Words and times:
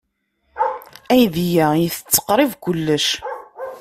Aydi-a 1.13 1.67
itett 1.85 2.17
qrib 2.25 2.53
kullec. 2.63 3.07